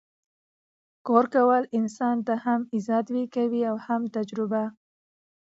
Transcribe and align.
کار 1.07 1.25
کول 1.35 1.63
انسان 1.79 2.17
ته 2.27 2.33
هم 2.43 2.59
عزت 2.75 3.05
ورکوي 3.09 3.61
او 3.69 3.75
هم 3.85 4.01
تجربه 4.15 4.63